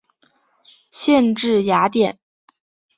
[0.89, 2.17] 县治雅典。